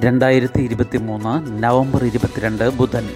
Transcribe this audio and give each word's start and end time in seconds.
രണ്ടായിരത്തി 0.00 0.60
ഇരുപത്തി 0.62 0.98
മൂന്ന് 0.98 1.62
നവംബർ 1.62 2.04
ഇരുപത്തിരണ്ട് 2.04 2.76
ബുധൻ. 2.76 3.08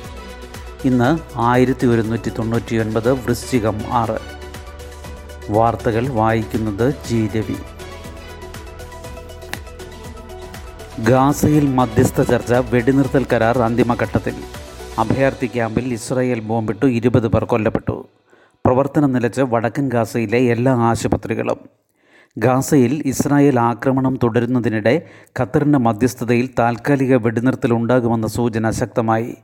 ഇന്ന് 0.84 1.19
ആയിരത്തി 1.37 1.87
ഒരുന്നൂറ്റി 1.87 2.30
തൊണ്ണൂറ്റി 2.38 2.77
ഒൻപത് 2.77 3.12
വൃശ്ചികം 3.12 3.82
ആറ്. 3.90 4.18
വാർത്തകൾ 5.50 6.08
വായിക്കുന്നത് 6.08 6.94
ജി 7.08 7.30
രവി. 7.36 7.56
ഗാസയിൽ 11.05 11.66
മധ്യസ്ഥ 11.68 12.23
ചർച്ച 12.23 12.52
വെടിനിർത്തൽ 12.52 13.27
കരാർ 13.32 13.59
അന്തിമഘട്ടത്തിൽ 13.59 14.34
അഭയാർത്ഥി 14.98 15.46
ക്യാമ്പിൽ 15.46 15.93
ഇസ്രായേൽ 15.93 16.41
ബോംബിട്ടു 16.41 16.86
ഇരുപത് 16.86 17.29
പേർ 17.29 17.45
കൊല്ലപ്പെട്ടു. 17.45 18.09
പ്രവർത്തനം 18.64 19.12
നിലച്ച് 19.12 19.41
വടക്കൻ 19.41 19.89
ഗാസയിലെ 19.89 20.43
എല്ലാ 20.45 20.75
ആശുപത്രികളും 20.75 21.84
ഗാസയിൽ 22.37 23.03
ഇസ്രായേൽ 23.07 23.61
ആക്രമണം 23.61 24.19
തുടരുന്നതിനിടെ 24.23 25.07
ഖത്തറിന്റെ 25.41 25.79
മധ്യസ്ഥതയിൽ 25.79 26.51
താൽക്കാലിക 26.59 27.15
വെടിനിർത്തൽ 27.15 27.73
ഉണ്ടാകുമെന്ന 27.73 28.27
സൂചന 28.27 28.70
ശക്തമായി. 28.70 29.37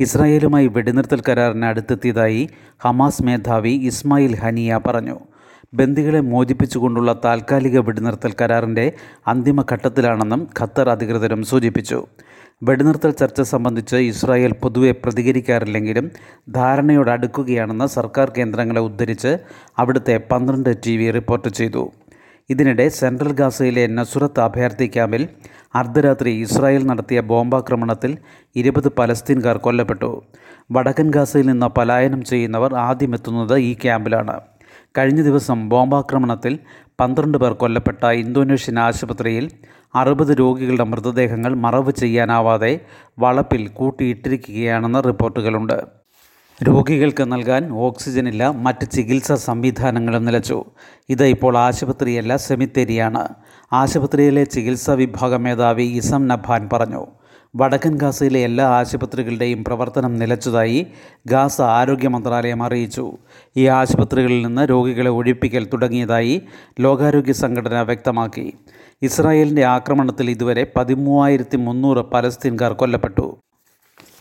ഇസ്രായേലുമായി 0.00 0.66
വെടിനിർത്തൽ 0.66 1.22
കരാറിന് 1.28 1.64
അടുത്തെത്തിയതായി 1.64 2.48
ഹമാസ് 2.84 3.22
മേധാവി 3.22 3.70
ഇസ്മായിൽ 3.70 4.34
ഹനിയ 4.36 4.80
പറഞ്ഞു. 4.86 5.20
ബന്ദികളെ 5.74 6.20
മോചിപ്പിച്ചുകൊണ്ടുള്ള 6.20 7.20
താൽക്കാലിക 7.24 7.78
വെടിനിർത്തൽ 7.78 8.34
കരാറിന്റെ 8.40 8.92
അന്തിമഘട്ടത്തിലാണെന്നും 9.28 10.48
ഖത്തർ 10.60 10.90
അധികൃതരും 10.90 11.42
സൂചിപ്പിച്ചു. 11.42 12.06
വെടിനിർത്തൽ 12.62 13.10
ചർച്ച 13.10 13.40
സംബന്ധിച്ച് 13.40 13.96
ഇസ്രായേൽ 13.96 14.52
പൊതുവെ 14.52 14.90
പ്രതികരിക്കാറില്ലെങ്കിലും 14.90 16.10
ധാരണയോടടുക്കുകയാണെന്ന് 16.54 17.86
സർക്കാർ 17.86 18.32
കേന്ദ്രങ്ങളെ 18.38 18.80
ഉദ്ധരിച്ച് 18.80 19.38
അവിടുത്തെ 19.78 20.16
പന്ത്രണ്ട് 20.32 20.76
ടി 20.86 21.10
റിപ്പോർട്ട് 21.10 21.48
ചെയ്തു. 21.48 21.92
ഇതിനിടെ 22.50 22.88
സെൻട്രൽ 22.88 23.32
ഗാസയിലെ 23.32 23.86
നസുറത്ത് 23.86 24.40
അഭയാർത്ഥി 24.40 24.86
ക്യാമ്പിൽ 24.86 25.28
അർദ്ധരാത്രി 25.74 26.30
ഇസ്രായേൽ 26.40 26.82
നടത്തിയ 26.86 27.20
ബോംബാക്രമണത്തിൽ 27.20 28.18
ഇരുപത് 28.56 28.88
പലസ്തീൻകാർ 28.98 29.56
കൊല്ലപ്പെട്ടു. 29.56 30.22
വടക്കൻ 30.72 31.10
ഗാസയിൽ 31.10 31.46
നിന്ന് 31.46 31.66
പലായനം 31.66 32.24
ചെയ്യുന്നവർ 32.24 32.74
ആദ്യമെത്തുന്നത് 32.74 33.56
ഈ 33.58 33.74
ക്യാമ്പിലാണ്. 33.74 34.36
കഴിഞ്ഞ 34.98 35.22
ദിവസം 35.22 35.68
ബോംബാക്രമണത്തിൽ 35.68 36.58
പന്ത്രണ്ട് 37.00 37.38
പേർ 37.38 37.52
കൊല്ലപ്പെട്ട 37.52 38.04
ഇന്തോനേഷ്യൻ 38.04 38.78
ആശുപത്രിയിൽ 38.78 39.50
അറുപത് 39.94 40.38
രോഗികളുടെ 40.38 40.84
മൃതദേഹങ്ങൾ 40.84 41.54
മറവ് 41.54 41.92
ചെയ്യാനാവാതെ 41.92 42.80
വളപ്പിൽ 43.18 43.68
കൂട്ടിയിട്ടിരിക്കുകയാണെന്ന് 43.68 45.02
റിപ്പോർട്ടുകളുണ്ട്. 45.04 46.03
രോഗികൾക്ക് 46.62 47.32
നൽകാൻ 47.32 47.72
ഓക്സിജനില്ല 47.72 48.48
മറ്റ് 48.48 48.90
ചികിത്സാ 48.90 49.34
സംവിധാനങ്ങളും 49.34 50.24
നിലച്ചു. 50.24 50.64
ഇത് 51.08 51.24
ഇപ്പോൾ 51.24 51.58
ആശുപത്രിയല്ല 51.58 52.36
സെമിത്തേരിയാണ്. 52.36 53.28
ആശുപത്രിയിലെ 53.72 54.44
ചികിത്സാ 54.44 54.92
വിഭാഗ 54.92 55.34
മേധാവി 55.34 55.82
ഇസം 55.82 56.28
നഭാൻ 56.28 56.68
പറഞ്ഞു. 56.72 57.06
വടക്കൻ 57.56 57.96
ഗാസയിലെ 57.96 58.40
എല്ലാ 58.40 58.64
ആശുപത്രികളുടെയും 58.64 59.64
പ്രവർത്തനം 59.64 60.18
നിലച്ചതായി 60.18 60.86
ഗാസ 61.26 61.60
ആരോഗ്യ 61.60 62.08
മന്ത്രാലയം 62.08 62.62
അറിയിച്ചു. 62.62 63.12
ഈ 63.56 63.66
ആശുപത്രികളിൽ 63.66 64.46
നിന്ന് 64.46 64.70
രോഗികളെ 64.70 65.10
ഒഴിപ്പിക്കൽ 65.10 65.68
തുടങ്ങിയതായി 65.72 66.42
ലോകാരോഗ്യ 66.80 67.32
സംഘടന 67.32 67.82
വ്യക്തമാക്കി. 67.82 68.52
ഇസ്രായേലിന്റെ 69.02 69.64
ആക്രമണത്തിൽ 69.64 70.30
ഇതുവരെ 70.30 70.72
പതിമൂവായിരത്തി 70.76 71.56
മുന്നൂറ് 71.56 71.98
പലസ്തീൻകാർ 71.98 72.72
കൊല്ലപ്പെട്ടു. 72.72 73.36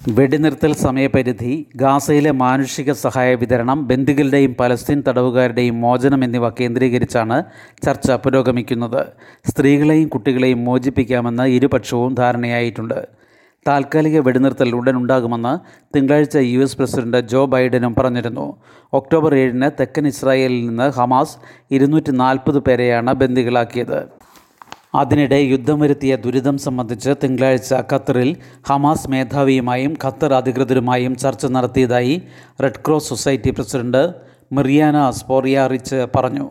വെടിനിർത്തൽ 0.08 0.74
സമയപരിധി 0.74 1.68
ഗാസയിലെ 1.76 2.32
മാനുഷിക 2.32 2.92
സഹായ 2.92 3.36
വിതരണം 3.36 3.88
ബന്ദികളുടെയും 3.88 4.56
പലസ്തീൻ 4.60 5.04
തടവുകാരുടെയും 5.08 5.82
മോചനം 5.82 6.24
എന്നിവ 6.24 6.50
കേന്ദ്രീകരിച്ചാണ് 6.50 7.44
ചർച്ച 7.86 8.12
പുരോഗമിക്കുന്നത്. 8.12 9.06
സ്ത്രീകളെയും 9.50 10.08
കുട്ടികളെയും 10.08 10.66
മോചിപ്പിക്കാമെന്ന് 10.66 11.44
ഇരുപക്ഷവും 11.44 12.16
ധാരണയായിട്ടുണ്ട്. 12.16 13.08
താൽക്കാലിക 13.68 14.20
വെടിനിർത്തൽ 14.20 14.76
ഉടൻ 14.76 14.98
ഉണ്ടാകുമെന്ന് 14.98 15.54
തിങ്കളാഴ്ച 15.96 16.38
യു 16.38 16.60
എസ് 16.60 16.78
പ്രസിഡന്റ് 16.78 17.18
ജോ 17.18 17.46
ബൈഡനും 17.46 17.96
പറഞ്ഞിരുന്നു. 17.96 18.58
ഒക്ടോബർ 18.94 19.36
ഏഴിന് 19.36 19.72
തെക്കൻ 19.80 20.08
ഇസ്രായേലിൽ 20.08 20.68
നിന്ന് 20.68 20.90
ഹമാസ് 20.90 21.38
ഇരുന്നൂറ്റി 21.72 22.12
നാൽപ്പത് 22.12 22.60
പേരെയാണ് 22.60 23.14
ബന്ദികളാക്കിയത്. 23.14 24.23
അതിനിടെ 24.94 25.38
യുദ്ധം 25.44 25.80
വരുത്തിയ 25.80 26.16
ദുരിതം 26.16 26.58
സംബന്ധിച്ച് 26.58 27.12
തിങ്കളാഴ്ച 27.24 27.74
ഖത്തറിൽ 27.94 28.30
ഹമാസ് 28.70 29.10
മേധാവിയുമായും 29.12 29.94
ഖത്തർ 30.04 30.34
അധികൃതരുമായും 30.34 31.16
ചർച്ച 31.16 31.46
നടത്തിയതായി 31.46 32.16
red 32.64 32.84
cross 32.88 33.10
society 33.10 33.52
president 33.52 34.04
Mirjana 34.52 34.98
Spoljaric 35.12 36.00
പറഞ്ഞു. 36.16 36.48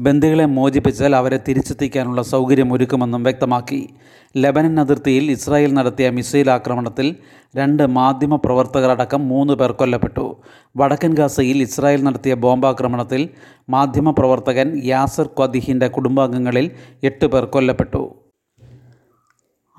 ബന്ദികളെ 0.00 0.44
മോചിപ്പിച്ചാൽ 0.44 1.16
അവരെ 1.16 1.40
തിരിച്ചെത്തിക്കാനുള്ള 1.48 2.22
സൗകര്യം 2.22 2.72
ഒരുക്കുമെന്നും 2.72 3.22
വ്യക്തമാക്കി. 3.22 3.88
ലെബനൻ 4.36 4.80
അതിർത്തിയിൽ 4.80 5.30
ഇസ്രായേൽ 5.30 5.74
നടത്തിയ 5.74 6.10
മിസൈൽ 6.10 6.50
ആക്രമണത്തിൽ 6.50 7.16
രണ്ട് 7.56 7.86
മാധ്യമ 7.86 8.36
പ്രവർത്തകരടക്കം 8.36 9.28
മൂന്ന് 9.28 9.52
പേർ 9.52 9.72
കൊല്ലപ്പെട്ടു. 9.72 10.36
വടക്കൻ 10.76 11.14
ഗാസയിൽ 11.14 11.62
ഇസ്രായേൽ 11.62 12.02
നടത്തിയ 12.02 12.34
ബോംബാക്രമണത്തിൽ 12.34 13.28
മാധ്യമ 13.68 14.10
പ്രവർത്തകൻ 14.10 14.80
യാസർ 14.84 15.26
ക്വദിഹിന്റെ 15.26 15.88
കുടുംബാംഗങ്ങളിൽ 15.88 16.70
എട്ട് 17.02 17.26
പേർ 17.26 17.44
കൊല്ലപ്പെട്ടു. 17.44 18.14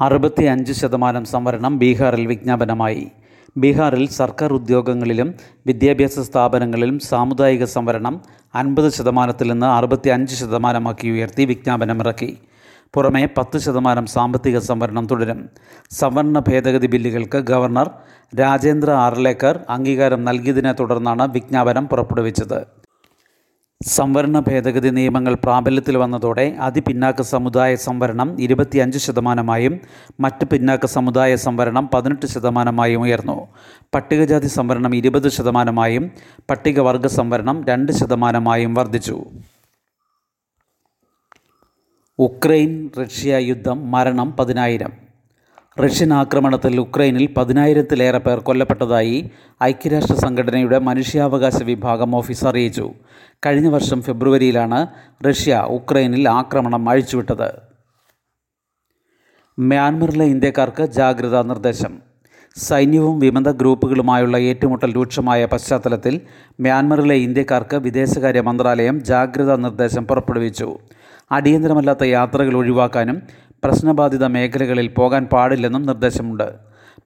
അറുപത്തി 0.01 0.43
അഞ്ച് 0.43 0.73
ശതമാനം 0.73 1.25
സംവരണം 1.25 1.79
ബീഹാറിൽ 1.79 2.27
വിജ്ഞാപനമായി. 2.27 3.11
ബീഹാറിൽ 3.57 4.07
സർക്കാർ 4.07 4.53
ഉദ്യോഗങ്ങളിലും 4.53 5.33
വിദ്യാഭ്യാസ 5.67 6.19
സ്ഥാപനങ്ങളിലും 6.19 6.99
സാമുദായിക 6.99 7.63
സംവരണം 7.63 8.21
അൻപത് 8.55 8.91
ശതമാനത്തിൽ 8.91 9.51
നിന്ന് 9.51 9.65
അറുപത്തി 9.65 10.09
അഞ്ച് 10.09 10.35
ശതമാനമാക്കി 10.35 11.07
ഉയർത്തി 11.07 11.45
വിജ്ഞാപനമിറക്കി. 11.45 12.37
പുറമെ 12.93 13.29
പത്ത് 13.37 13.57
ശതമാനം 13.57 14.05
സാമ്പത്തിക 14.05 14.57
സംവരണം 14.59 15.07
തുടരും. 15.07 15.49
സംവരണ 15.91 16.39
ഭേദഗതി 16.39 16.87
ബില്ലുകൾക്ക് 16.87 17.37
ഗവർണർ 17.37 17.89
രാജേന്ദ്ര 18.41 18.91
ആർലേക്കർ 18.91 19.59
അംഗീകാരം 19.69 20.23
നൽകിയതിനെ 20.25 20.71
തുടർന്നാണ് 20.71 21.31
വിജ്ഞാപനം 21.33 21.87
പുറപ്പെടുവിച്ചത്. 21.87 22.84
സംവരണ 23.83 24.39
ഭേദഗതി 24.39 24.89
നിയമങ്ങൾ 24.89 25.33
പ്രാബല്യത്തിൽ 25.33 25.97
വന്നതോടെ 25.97 26.55
അതിപിന്നാക്ക 26.59 27.21
സമുദായ 27.21 27.75
സംവരണം 27.75 28.41
ഇരുപത്തിയഞ്ച് 28.41 28.97
ശതമാനമായും 28.97 29.79
മറ്റ് 30.19 30.45
പിന്നാക്ക 30.45 30.85
സമുദായ 30.85 31.35
സംവരണം 31.35 31.89
പതിനെട്ട് 31.93 32.25
ശതമാനമായും 32.25 33.01
ഉയർന്നു. 33.01 33.47
പട്ടികജാതി 33.95 34.47
സംവരണം 34.47 34.95
ഇരുപത് 34.95 35.29
ശതമാനമായും 35.29 36.11
പട്ടികവർഗ 36.49 37.07
സംവരണം 37.07 37.65
രണ്ട് 37.65 37.91
ശതമാനമായും 37.91 38.73
വർദ്ധിച്ചു. 38.73 39.25
ഉക്രൈൻ 42.19 42.89
റഷ്യ 43.01 43.37
യുദ്ധം 43.37 43.91
മരണം 43.91 44.31
പതിനായിരം. 44.31 45.04
റഷ്യൻ 45.83 46.13
ആക്രമണത്തിൽ 46.13 46.79
ഉക്രൈനിൽ 46.79 47.33
പതിനായിരത്തിലേറെ 47.37 48.17
പേർ 48.17 48.39
കൊല്ലപ്പെട്ടതായി 48.39 49.29
ഐക്യരാഷ്ട്ര 49.63 50.15
സംഘടനയുടെ 50.15 50.79
മനുഷ്യാവകാശ 50.79 51.63
വിഭാഗം 51.63 52.15
ഓഫീസ് 52.15 52.45
അറിയിച്ചു. 52.45 52.91
കഴിഞ്ഞ 53.45 53.67
വർഷം 53.67 54.01
ഫെബ്രുവരിയിലാണ് 54.01 54.87
റഷ്യ 55.29 55.65
ഉക്രൈനിൽ 55.69 56.29
ആക്രമണം 56.29 56.89
അഴിച്ചുവിട്ടത്. 56.89 57.51
മ്യാൻമറിലെ 59.59 60.25
ഇന്ത്യക്കാർക്ക് 60.25 60.83
ജാഗ്രതാ 60.83 61.41
നിർദ്ദേശം. 61.41 61.99
സൈന്യവും 62.57 63.19
വിമത 63.19 63.51
ഗ്രൂപ്പുകളുമായുള്ള 63.51 64.37
ഏറ്റുമുട്ടൽ 64.37 64.95
രൂക്ഷമായ 64.95 65.45
പശ്ചാത്തലത്തിൽ 65.45 66.21
മ്യാൻമറിലെ 66.59 67.15
ഇന്ത്യക്കാർക്ക് 67.15 67.75
വിദേശകാര്യ 67.75 68.41
മന്ത്രാലയം 68.41 69.03
ജാഗ്രതാ 69.03 69.55
നിർദ്ദേശം 69.55 70.07
പുറപ്പെടുവിച്ചു. 70.07 70.77
അടിയന്തരമല്ലാത്ത 71.31 72.03
യാത്രകൾ 72.03 72.57
ഒഴിവാക്കാനും 72.57 73.21
പ്രശ്നബാധിത 73.65 74.25
മേഖലകളിൽ 74.25 74.87
പോകാൻ 74.87 75.25
പാടില്ലെന്നും 75.25 75.83
നിർദ്ദേശമുണ്ട്. 75.83 76.55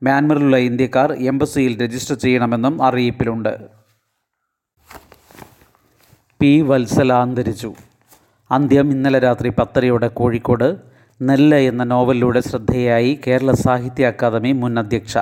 മ്യാൻമറിലുള്ള 0.03 0.57
ഇന്ത്യക്കാർ 0.57 1.13
എംബസിയിൽ 1.13 1.81
രജിസ്റ്റർ 1.81 2.15
ചെയ്യണമെന്നും 2.15 2.83
അറിയിപ്പിലുണ്ട്. 2.83 3.57
പി 6.39 6.61
വത്സല 6.61 7.13
അന്തരിച്ചു. 7.13 7.73
അന്ത്യം 8.51 8.91
ഇന്നലെ 8.91 9.19
രാത്രി 9.19 9.49
പത്തരയോടെ 9.49 10.07
കോഴിക്കോട്. 10.07 10.75
നെല്ല് 11.21 11.57
എന്ന 11.57 11.83
നോവലിലൂടെ 11.83 12.39
ശ്രദ്ധേയായി 12.39 13.19
കേരള 13.27 13.51
സാഹിത്യ 13.51 14.07
അക്കാദമി 14.07 14.51
മുൻ 14.51 14.79
അധ്യക്ഷ. 14.79 15.17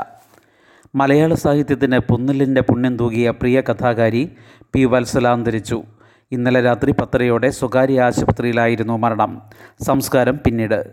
മലയാള 0.96 1.34
സാഹിത്യത്തിന് 1.34 2.00
പുന്നലിന്റെ 2.00 2.62
പുണ്യം 2.62 2.98
തൂകിയ 2.98 3.30
പ്രിയ 3.30 3.62
കഥാകാരി 3.62 4.32
പി 4.74 4.86
വത്സല 4.86 5.28
അന്തരിച്ചു. 5.28 5.84
ഇന്നലെ 6.32 6.62
രാത്രി 6.62 6.92
പത്തരയോടെ 6.92 7.50
സ്വകാര്യ 7.50 8.02
ആശുപത്രിയിലായിരുന്നു 8.02 8.98
മരണം. 8.98 9.42
സംസ്കാരം 9.88 10.40
പിന്നീട്. 10.46 10.86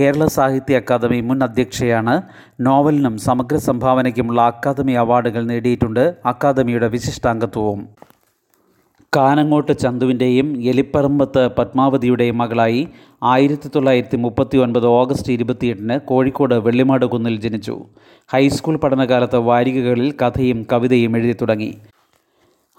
കേരള 0.00 0.26
സാഹിത്യ 0.26 0.76
അക്കാദമി 0.76 1.20
മുൻ 1.20 1.42
അധ്യക്ഷയാണ് 1.42 2.22
നോവലിനും 2.60 3.18
സമഗ്ര 3.18 3.56
സംഭാവനയ്ക്കുമുള്ള 3.56 4.40
അക്കാദമി 4.42 4.92
അവാർഡുകൾ 4.92 5.44
നേടിയിട്ടുണ്ട് 5.44 6.14
അക്കാദമിയുടെ 6.26 6.88
വിശിഷ്ടാംഗത്വവും. 6.88 7.88
കാനങ്ങോട്ട് 9.16 9.78
ചന്തുവിന്റെയും 9.78 10.62
എലിപ്പറമ്പത്ത് 10.62 11.48
പത്മാവതിയുടെയും 11.58 12.38
മകളായി 12.38 12.88
ആയിരത്തി 13.22 13.70
തൊള്ളായിരത്തി 13.74 14.16
മുപ്പത്തി 14.16 14.58
ഒൻപത് 14.58 14.86
ഓഗസ്റ്റ് 14.86 15.32
ഇരുപത്തിയെട്ടിന് 15.32 15.98
കോഴിക്കോട് 16.00 16.54
വെള്ളിമാട് 16.54 17.06
കുന്നിൽ 17.06 17.40
ജനിച്ചു. 17.40 17.84
ഹൈസ്കൂൾ 18.32 18.76
പഠനകാലത്ത് 18.76 19.36
വാരികകളിൽ 19.36 20.14
കഥയും 20.22 20.66
കവിതയും 20.72 21.16
എഴുതി 21.16 21.36
തുടങ്ങി. 21.42 21.78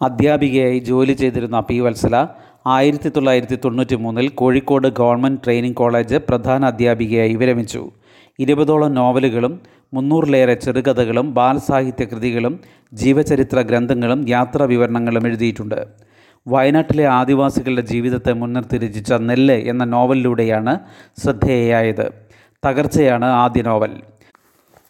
അധ്യാപികയായി 0.02 0.80
ജോലി 0.80 1.14
ചെയ്തിരുന്ന 1.14 1.60
പി 1.60 1.80
വത്സല 1.80 2.28
ആയിരത്തി 2.68 3.10
തൊള്ളായിരത്തി 3.10 3.58
തൊണ്ണൂറ്റി 3.66 3.96
മൂന്നിൽ 3.96 4.28
കോഴിക്കോട് 4.30 4.88
ഗവൺമെന്റ് 4.88 5.42
ട്രെയിനിങ് 5.46 5.76
കോളേജ് 5.76 6.16
പ്രധാന 6.16 6.66
അധ്യാപികയായി 6.66 7.34
വിരമിച്ചു. 7.34 7.92
ഇരുപതോളം 8.40 8.94
നോവലുകളും 8.94 9.62
മുന്നൂറിലേറെ 9.94 10.54
ചെറുകഥകളും 10.54 11.34
ബാലസാഹിത്യ 11.34 12.06
കൃതികളും 12.06 12.60
ജീവചരിത്ര 12.94 13.62
ഗ്രന്ഥങ്ങളും 13.62 14.30
യാത്രാ 14.30 14.66
വിവരണങ്ങളും 14.66 15.28
എഴുതിയിട്ടുണ്ട്. 15.28 15.88
വയനാട്ടിലെ 16.48 17.08
ആദിവാസികളുടെ 17.08 17.82
ജീവിതത്തെ 17.82 18.34
മുൻനിർത്തി 18.34 18.78
രചിച്ച 18.78 19.14
നെല്ല് 19.14 19.54
എന്ന 19.54 19.84
നോവലിലൂടെയാണ് 19.84 20.80
ശ്രദ്ധേയയായത്. 21.24 22.12
തകർച്ചയാണ് 22.66 23.26
ആദ്യ 23.26 23.62
നോവൽ. 23.62 24.02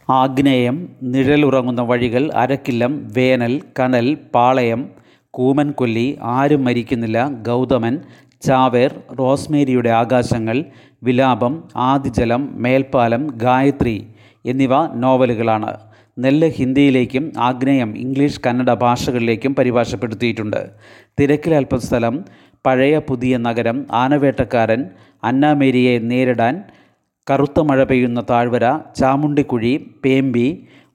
ആഗ്നേയം 0.09 0.89
നിഴലുറങ്ങുന്ന 1.03 1.81
വഴികൾ 1.81 2.31
അരക്കില്ലം 2.35 3.07
വേനൽ 3.17 3.61
കനൽ 3.79 4.17
പാളയം 4.35 5.00
കൂമൻകൊല്ലി 5.33 6.17
ആരും 6.21 6.63
മരിക്കുന്നില്ല. 6.63 7.29
ഗൗതമൻ 7.47 7.99
ചാവേർ 8.41 8.91
റോസ്മേരിയുടെ 9.19 9.89
ആകാശങ്ങൾ 9.89 10.65
വിലാപം 11.03 11.63
ആദിജലം 11.75 12.49
മേൽപ്പാലം 12.63 13.27
ഗായത്രി 13.35 14.07
എന്നിവ 14.45 14.73
നോവലുകളാണ്. 14.95 15.71
നെല്ല് 16.19 16.47
ഹിന്ദിയിലേക്കും 16.47 17.33
ആഗ്നേയം 17.37 17.97
ഇംഗ്ലീഷ് 17.97 18.41
കന്നഡ 18.45 18.73
ഭാഷകളിലേക്കും 18.73 19.55
പരിഭാഷപ്പെടുത്തിയിട്ടുണ്ട്. 19.55 20.69
തിരക്കിലൽപ്പം 21.19 21.81
സ്ഥലം 21.81 22.25
പഴയ 22.65 22.97
പുതിയ 22.97 23.37
നഗരം 23.37 23.85
ആനവേട്ടക്കാരൻ 23.91 24.85
അന്നാമേരിയെ 25.23 25.99
നേരിടാൻ 25.99 26.63
കറുത്ത 27.31 27.59
മഴ 27.59 27.83
പെയ്യുന്ന 27.83 28.23
താഴ്വര 28.29 28.65
ചാമുണ്ടിക്കുഴി 28.95 29.87
പേമ്പി 30.05 30.47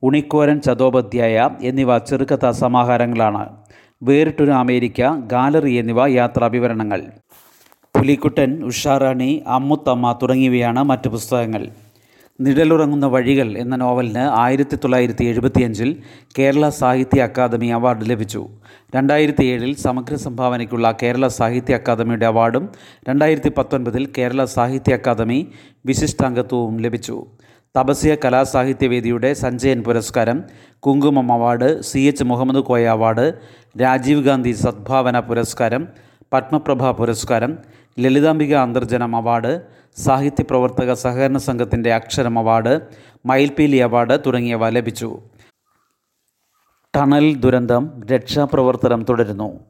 ഉണിക്കോരൻ 0.02 0.60
ചതോപാധ്യായ 0.60 1.50
എന്നിവ 1.62 1.98
ചെറുകഥാ 1.98 2.50
സമാഹാരങ്ങളാണ് 2.50 3.65
വേറിട്ടൊരു 4.02 4.50
അമേരിക്ക 4.50 5.08
ഗാലറി 5.26 5.72
എന്നിവ 5.72 6.06
യാത്രാ 6.06 6.46
വിവരണങ്ങൾ. 6.46 7.02
പുലിക്കുട്ടൻ 7.98 8.64
ഉഷാറാണി 8.64 9.42
അമ്മുത്തമ്മ 9.46 10.18
തുടങ്ങിയവയാണ് 10.22 10.82
മറ്റു 10.82 11.08
പുസ്തകങ്ങൾ. 11.08 11.68
നിഴലുറങ്ങുന്ന 12.40 13.06
വഴികൾ 13.06 13.58
എന്ന 13.58 13.76
നോവലിന് 13.76 14.18
ആയിരത്തി 14.18 14.76
തൊള്ളായിരത്തി 14.76 15.24
എഴുപത്തിയഞ്ചിൽ 15.24 16.02
കേരള 16.38 16.68
സാഹിത്യ 16.68 17.22
അക്കാദമി 17.22 17.66
അവാർഡ് 17.66 18.10
ലഭിച്ചു. 18.10 18.48
രണ്ടായിരത്തി 18.96 19.44
ഏഴിൽ 19.44 19.76
സമഗ്ര 19.76 20.14
സംഭാവനയ്ക്കുള്ള 20.14 20.96
കേരള 21.02 21.28
സാഹിത്യ 21.28 21.74
അക്കാദമിയുടെ 21.74 22.26
അവാർഡും 22.26 22.68
രണ്ടായിരത്തി 23.08 23.52
പത്തൊൻപതിൽ 23.58 24.08
കേരള 24.18 24.44
സാഹിത്യ 24.44 24.94
അക്കാദമി 24.94 25.48
വിശിഷ്ടാംഗത്വവും 25.86 26.80
ലഭിച്ചു. 26.80 27.26
തപസ്യ 27.76 28.14
കലാസാഹിത്യവേദിയുടെ 28.14 29.32
സഞ്ജയൻ 29.34 29.82
പുരസ്കാരം 29.82 30.44
Kunkumam 30.78 31.32
award 31.32 31.82
C 31.82 31.98
H 31.98 32.24
Muhammad 32.24 32.56
Koya 32.56 32.84
award 32.84 33.32
Rajiv 33.80 34.22
Gandhi 34.22 34.52
Sadbhavana 34.52 35.20
പുരസ്കാരം 35.20 35.88
പത്മപ്രഭ 36.32 36.90
പുരസ്കാരം 36.90 37.58
ലളിതാംബിക 38.00 38.54
അന്തർജനം 38.54 39.16
അവാർഡ് 39.16 39.60
സാഹിത്യ 39.96 40.42
പ്രവർത്തക 40.42 40.92
സഹകരണ 40.92 41.38
സംഘത്തിന്റെ 41.38 41.94
അക്ഷരം 41.94 42.38
അവാർഡ് 42.38 42.80
മയിൽപീലി 43.26 43.76
അവാർഡ് 43.76 44.18
തുടങ്ങിയവ 44.26 44.68
ലഭിച്ചു. 44.68 45.18
ടണൽ 46.96 47.34
ദുരന്തം 47.34 48.02
രക്ഷാപ്രവർത്തനം 48.12 49.04
തുടരുന്നു. 49.08 49.60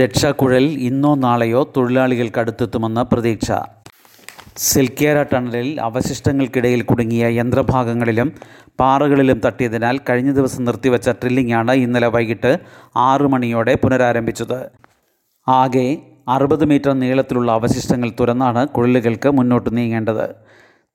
രക്ഷാക്കുഴൽ 0.00 0.62
ഇന്നോ 0.62 1.14
നാളെയോ 1.14 1.72
തൊഴിലാളികൾക്ക് 1.76 2.38
അടുത്തെത്തുമെന്ന് 2.38 3.00
പ്രതീക്ഷ. 3.00 3.52
സിൽക്കേര 4.56 5.22
ടണലിൽ 5.22 5.80
അവശിഷ്ടങ്ങൾക്കിടയിൽ 5.80 6.82
കുടുങ്ങിയ 6.82 7.26
യന്ത്രഭാഗങ്ങളിലും 7.28 8.32
പാറകളിലും 8.80 9.40
തട്ടിയതിനാൽ 9.44 9.98
കഴിഞ്ഞ 10.08 10.30
ദിവസം 10.32 10.64
നിർത്തിവെച്ച 10.64 11.10
ഡ്രില്ലിംഗാണ് 11.10 11.72
ഇന്നലെ 11.72 12.06
വൈകിട്ട് 12.06 12.58
ആറു 12.96 13.24
മണിയോടെ 13.24 13.74
പുനരാരംഭിച്ചത്. 13.74 14.70
ആകെ 15.48 15.88
അറുപത് 16.28 16.64
മീറ്റർ 16.64 16.92
നീളത്തിലുള്ള 16.92 17.52
അവശിഷ്ടങ്ങൾ 17.52 18.12
തുറന്നാണ് 18.20 18.68
കുഴലുകൾക്ക് 18.68 19.28
മുന്നോട്ട് 19.28 19.76
നീങ്ങേണ്ടത്. 19.76 20.26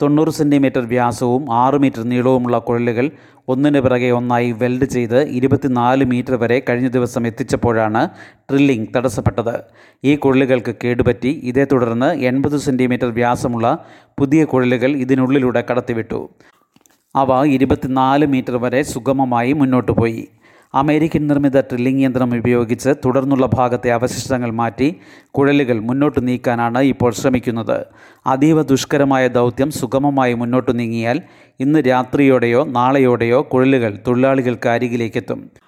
തൊണ്ണൂറ് 0.01 0.29
സെന്റിമീറ്റർ 0.29 0.81
വ്യാസവും 0.87 1.53
ആറ് 1.53 1.75
മീറ്റർ 1.75 2.03
നീളവുമുള്ള 2.03 2.57
കുഴലുകൾ 2.59 3.11
ഒന്നിന് 3.47 3.79
പിറകെ 3.79 4.09
ഒന്നായി 4.09 4.51
വെൽഡ് 4.51 4.85
ചെയ്ത് 4.85 5.23
ഇരുപത്തിനാല് 5.29 6.05
മീറ്റർ 6.05 6.35
വരെ 6.35 6.63
കഴിഞ്ഞ 6.69 6.87
ദിവസം 6.87 7.27
എത്തിച്ചപ്പോഴാണ് 7.27 8.01
ഡ്രില്ലിംഗ് 8.51 8.87
തടസ്സപ്പെട്ടത്. 8.95 9.63
ഈ 10.03 10.15
കുഴലുകൾക്ക് 10.15 10.75
കേടുപറ്റി. 10.83 11.41
ഇതേ 11.43 11.63
തുടർന്ന് 11.63 12.13
എൺപത് 12.29 12.57
സെന്റിമീറ്റർ 12.57 13.07
വ്യാസമുള്ള 13.11 13.85
പുതിയ 14.17 14.43
കുഴലുകൾ 14.45 14.91
ഇതിനുള്ളിലൂടെ 14.95 15.63
കടത്തിവിട്ടു. 15.71 16.29
അവ 17.15 17.45
ഇരുപത്തിനാല് 17.45 18.25
മീറ്റർ 18.25 18.57
വരെ 18.57 18.81
സുഗമമായി 18.81 19.53
മുന്നോട്ട് 19.53 19.91
പോയി. 19.91 20.27
അമേരിക്കൻ 20.73 21.27
നിർമ്മിത 21.27 21.59
ഡ്രില്ലിംഗ് 21.59 22.03
യന്ത്രം 22.03 22.37
ഉപയോഗിച്ച് 22.39 22.89
തുടർന്നുള്ള 23.05 23.49
ഭാഗത്തെ 23.53 23.89
അവശിഷ്ടങ്ങൾ 23.89 24.51
മാറ്റി 24.51 24.95
കുഴലുകൾ 25.31 25.79
മുന്നോട്ട് 25.79 26.27
നീക്കാനാണ് 26.27 26.81
ഇപ്പോൾ 26.81 27.11
ശ്രമിക്കുന്നത്. 27.11 27.85
അതീവ 28.27 28.61
ദുഷ്കരമായ 28.61 29.27
ദൗത്യം 29.27 29.71
സുഗമമായി 29.71 30.33
മുന്നോട്ട് 30.33 30.79
നീങ്ങിയാൽ 30.79 31.21
ഇന്ന് 31.59 31.79
രാത്രിയോടെയോ 31.79 32.63
നാളെയോടെയോ 32.63 33.41
കുഴലുകൾ 33.53 33.99
തൊഴിലാളികൾക്ക് 34.07 34.69
അരികിലേക്കെത്തും. 34.69 35.66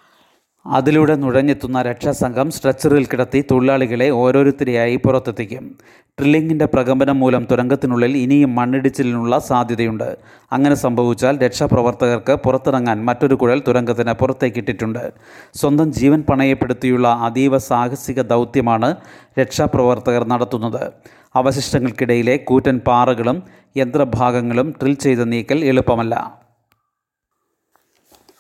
അതിലൂടെ 0.66 1.16
നുഴഞ്ഞെത്തുന്ന 1.16 1.82
രക്ഷാസംഘം 1.82 2.52
സ്ട്രെച്ചറിൽ 2.52 3.06
കിടത്തി 3.06 3.44
തൊഴിലാളികളെ 3.52 4.10
ഓരോരുത്തരെയായി 4.10 4.96
പുറത്തെത്തിക്കും. 4.96 5.76
ഡ്രില്ലിങ്ങിന്റെ 6.20 6.66
പ്രകമ്പനം 6.66 7.20
മൂലം 7.20 7.48
തുരങ്കത്തിനുള്ളിൽ 7.52 8.18
ഇനിയും 8.18 8.56
മണ്ണിടിച്ചിലിനുള്ള 8.56 9.40
സാധ്യതയുണ്ട്. 9.40 10.18
അങ്ങനെ 10.52 10.76
സംഭവിച്ചാൽ 10.76 11.38
രക്ഷാപ്രവർത്തകർക്ക് 11.38 12.34
പുറത്തിറങ്ങാൻ 12.34 13.06
മറ്റൊരു 13.06 13.36
കുഴൽ 13.36 13.64
തുരങ്കത്തിന് 13.68 14.12
പുറത്തേക്കിട്ടിട്ടുണ്ട്. 14.12 15.14
സ്വന്തം 15.54 15.94
ജീവൻ 15.94 16.24
പണയപ്പെടുത്തിയുള്ള 16.30 17.08
അതീവ 17.08 17.58
സാഹസിക 17.58 18.22
ദൗത്യമാണ് 18.22 18.96
രക്ഷാപ്രവർത്തകർ 19.40 20.28
നടത്തുന്നത്. 20.28 20.92
അവശിഷ്ടങ്ങൾക്കിടയിലെ 21.36 22.38
കൂറ്റൻ 22.38 22.80
പാറകളും 22.80 23.44
യന്ത്രഭാഗങ്ങളും 23.78 24.76
ഡ്രിൽ 24.82 24.94
ചെയ്ത് 24.94 25.32
നീക്കൽ 25.32 25.66
എളുപ്പമല്ല. 25.66 26.39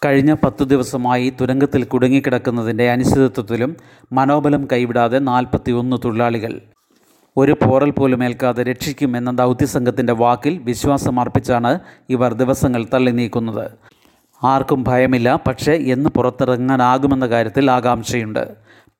കഴിഞ്ഞ 0.05 0.33
പത്തു 0.33 0.63
ദിവസമായി 0.63 1.33
തുരങ്കത്തിൽ 1.41 1.83
കുടുങ്ങിക്കിടക്കുന്നതിന്റെ 1.83 2.91
അനിശ്ചിതത്വത്തിലും 2.91 3.75
മനോബലം 4.13 4.67
കൈവിടാതെ 4.71 5.19
നാൽപ്പത്തി 5.19 5.71
ഒന്ന് 5.71 5.97
തൊഴിലാളികൾ. 6.05 6.61
ഒരു 7.37 7.55
പോറൽ 7.63 7.89
പോലും 7.89 8.23
ഏൽക്കാതെ 8.23 8.63
രക്ഷിക്കുമെന്ന 8.63 9.31
ദൗത്യസംഘത്തിന്റെ 9.31 10.13
വാക്കിൽ 10.13 10.61
വിശ്വാസമർപ്പിച്ചാണ് 10.63 11.79
ഇവർ 12.09 12.33
ദിവസങ്ങൾ 12.33 12.85
തള്ളി 12.93 13.11
നീക്കുന്നത് 13.11 13.69
ആർക്കും 14.43 14.83
ഭയമില്ല 14.83 15.39
പക്ഷേ 15.47 15.71
എന്ന് 15.71 16.09
പുറത്തിറങ്ങാനാകുമെന്ന 16.09 17.27
കാര്യത്തിൽ 17.27 17.71
ആകാംക്ഷയുണ്ട്. 17.71 18.43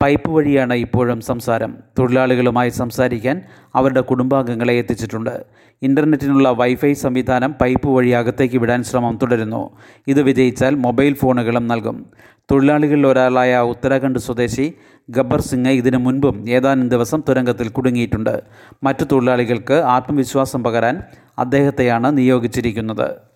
പൈപ്പ് 0.02 0.30
വഴിയാണ് 0.30 0.74
ഇപ്പോഴും 0.74 1.20
സംസാരം. 1.20 1.76
തൊഴിലാളികളുമായി 1.98 2.68
സംസാരിക്കാൻ 2.68 3.42
അവരുടെ 3.74 4.00
കുടുംബാംഗങ്ങളെ 4.00 4.74
എത്തിച്ചിട്ടുണ്ട്. 4.74 5.44
ഇന്റർനെറ്റിനുള്ള 5.82 6.50
വൈഫൈ 6.50 6.92
സംവിധാനം 6.92 7.54
പൈപ്പ് 7.60 7.88
വഴി 7.88 8.08
അകത്തേക്ക് 8.08 8.58
വിടാൻ 8.58 8.82
ശ്രമം 8.82 9.18
തുടരുന്നു. 9.22 9.70
ഇത് 10.08 10.22
വിജയിച്ചാൽ 10.22 10.74
മൊബൈൽ 10.74 11.14
ഫോണുകളും 11.14 11.66
നൽകും. 11.66 12.06
തൊഴിലാളികളിൽ 12.50 13.06
ഒരാളായ 13.06 13.58
ഉത്തരാഖണ്ഡ് 13.58 14.18
സ്വദേശി 14.18 14.74
ഗബ്ബർ 15.10 15.40
സിംഗ് 15.40 15.68
ഇതിനു 15.68 15.96
മുൻപും 15.96 16.50
ഏതാനും 16.50 16.88
ദിവസം 16.88 17.22
തുരങ്കത്തിൽ 17.28 17.68
കുടുങ്ങിയിട്ടുണ്ട്. 17.68 18.42
മറ്റു 18.82 19.04
തൊഴിലാളികൾക്ക് 19.04 19.74
ആത്മവിശ്വാസം 19.74 20.64
പകരാൻ 20.64 21.02
അദ്ദേഹത്തെയാണ് 21.38 22.18
നിയോഗിച്ചിരിക്കുന്നത്. 22.18 23.29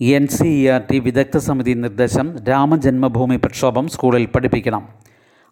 N 0.00 0.26
C 0.28 0.48
E 0.48 0.66
R 0.68 0.82
T 0.90 0.98
വിദഗ്ധ 0.98 1.36
സമിതി 1.36 1.72
നിർദ്ദേശം 1.74 2.26
രാമജന്മഭൂമി 2.48 3.36
പ്രക്ഷോഭം 3.36 3.88
സ്കൂളിൽ 3.88 4.26
പഠിപ്പിക്കണം. 4.26 4.82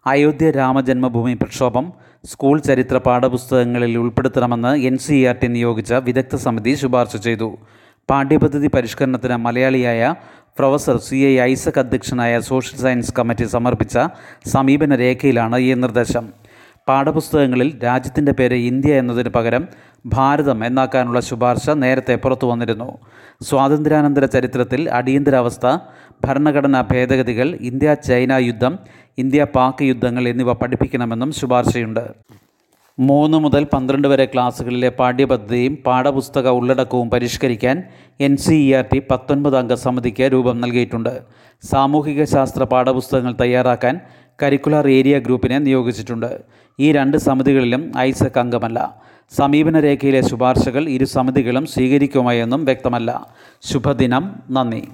അയോധ്യ 0.05 0.51
രാമജന്മഭൂമി 0.51 1.33
പ്രക്ഷോഭം 1.33 1.85
സ്കൂൾ 2.25 2.59
ചരിത്ര 2.59 2.97
പാഠപുസ്തകങ്ങളിൽ 2.97 3.97
ഉൾപ്പെടുത്തണമെന്ന് 3.97 4.71
N 4.89 4.97
C 4.97 5.15
E 5.15 5.25
R 5.25 5.35
T 5.41 5.47
നിയോഗിച്ച 5.47 5.93
വിദഗ്ധ 5.93 6.35
സമിതി 6.35 6.75
ശുപാർശ 6.75 7.15
ചെയ്തു. 7.15 7.49
പാഠ്യപദ്ധതി 8.09 8.67
പരിഷ്കരണത്തിന് 8.67 9.37
മലയാളിയായ 9.37 10.15
പ്രൊഫസർ 10.57 10.97
സി 10.97 11.15
ഐ 11.15 11.35
ഐസക് 11.51 11.79
അധ്യക്ഷനായ 11.79 12.39
സോഷ്യൽ 12.39 12.79
സയൻസ് 12.79 13.13
കമ്മിറ്റി 13.19 13.47
സമർപ്പിച്ച 13.55 13.97
സമീപന 14.45 14.95
രേഖയിലാണ് 14.95 15.57
ഈ 15.57 15.73
നിർദ്ദേശം. 15.73 16.27
പാഠപുസ്തകങ്ങളിൽ 16.87 17.79
രാജ്യത്തിന്റെ 17.83 18.31
പേര് 18.31 18.53
ഇന്ത്യ 18.53 18.93
എന്നതിന് 18.93 19.29
പകരം 19.29 19.67
ഭാരതം 20.05 20.65
എന്നാക്കാനുള്ള 20.65 21.19
ശുപാർശ 21.19 21.69
നേരത്തെ 21.69 22.15
പുറത്തു 22.15 22.45
വന്നിരുന്നു. 22.47 22.97
സ്വാതന്ത്ര്യാനന്തര 23.41 24.25
ചരിത്രത്തിൽ 24.25 24.89
അടിയന്തരാവസ്ഥ 24.89 25.77
ഭരണഘടനാ 26.25 26.81
ഭേദഗതികൾ 26.81 27.47
ഇന്ത്യ 27.61 27.93
ചൈന 27.93 28.31
യുദ്ധം 28.31 28.79
ഇന്ത്യ 29.17 29.43
പാക് 29.43 29.83
യുദ്ധങ്ങൾ 29.83 30.27
എന്നിവ 30.27 30.53
പഠിപ്പിക്കണമെന്നും 30.53 31.31
ശുപാർശയുണ്ട്. 31.31 32.03
മൂന്ന് 32.99 33.37
മുതൽ 33.37 33.63
പന്ത്രണ്ട് 33.63 34.07
വരെ 34.07 34.25
ക്ലാസ്സുകളിലെ 34.25 34.89
പാഠ്യപദ്ധതിയും 34.89 35.77
പാഠപുസ്തക 35.85 36.47
ഉള്ളടക്കവും 36.49 37.09
പരിഷ്കരിക്കാൻ 37.09 37.83
N 38.21 38.37
C 38.37 38.53
E 38.53 38.73
R 38.73 38.85
T 38.93 39.01
പത്തൊൻപത് 39.11 39.57
അംഗ 39.57 39.73
സമിതിക്ക് 39.73 40.23
രൂപം 40.23 40.61
നൽകിയിട്ടുണ്ട്. 40.61 41.21
സാമൂഹിക 41.63 42.23
ശാസ്ത്ര 42.23 42.63
പാഠപുസ്തകങ്ങൾ 42.63 43.35
തയ്യാറാക്കാൻ 43.41 43.99
കരിക്കുലർ 44.41 44.87
ഏരിയ 44.87 45.19
ഗ്രൂപ്പിനെ 45.19 45.59
നിയോഗിച്ചിട്ടുണ്ട്. 45.59 46.41
ഈ 46.79 46.91
രണ്ട് 46.91 47.17
സമിതികളിലും 47.17 47.91
ഐസക് 47.97 48.39
അംഗമല്ല. 48.39 48.95
സമീപന 49.35 49.79
രേഖയിലെ 49.79 50.21
ശുപാർശകൾ 50.21 50.89
ഇരു 50.89 51.05
സമിതികളും 51.05 51.65
സ്വീകരിക്കുമോ 51.65 52.31
എന്നും 52.31 52.65
വ്യക്തമല്ല. 52.65 53.27
ശുഭദിനം. 53.61 54.35
നന്ദി. 54.51 54.87